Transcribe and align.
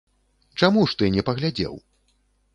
Чаму 0.59 0.85
ж 0.93 0.97
ты 1.03 1.11
не 1.17 1.25
паглядзеў? 1.29 1.79